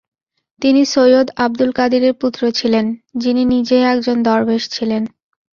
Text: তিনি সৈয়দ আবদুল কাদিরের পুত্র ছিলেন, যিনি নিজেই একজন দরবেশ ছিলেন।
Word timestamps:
তিনি 0.61 0.81
সৈয়দ 0.85 1.27
আবদুল 1.37 1.71
কাদিরের 1.71 2.13
পুত্র 2.13 2.41
ছিলেন, 2.51 2.85
যিনি 3.15 3.41
নিজেই 3.45 3.83
একজন 3.83 4.17
দরবেশ 4.23 4.63
ছিলেন। 4.69 5.03